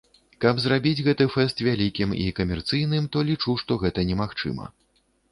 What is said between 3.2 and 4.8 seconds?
лічу, што гэта немагчыма.